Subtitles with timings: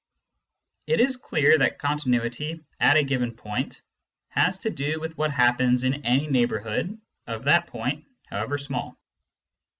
[0.87, 3.83] It is clear that continuity at a given point
[4.29, 8.97] has to do with what happens in any neighbourhood of that point, however small.